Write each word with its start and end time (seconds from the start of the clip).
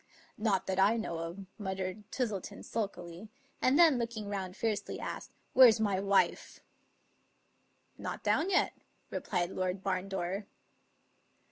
""Not 0.35 0.65
that 0.65 0.79
I 0.79 0.97
know 0.97 1.19
of," 1.19 1.45
muttered 1.59 2.09
Twistleton 2.09 2.63
sulkily; 2.65 3.29
and 3.61 3.77
then, 3.77 3.99
looking 3.99 4.29
round 4.29 4.57
fiercely, 4.57 4.99
asked, 4.99 5.29
"Where's 5.53 5.79
my 5.79 5.99
wife?"" 5.99 6.59
Not 7.99 8.23
down 8.23 8.49
yet," 8.49 8.73
replied 9.11 9.51
Lord 9.51 9.83
Barndore. 9.83 10.47